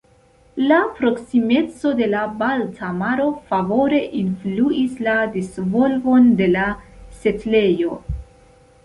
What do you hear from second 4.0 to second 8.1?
influis la disvolvon de la setlejo.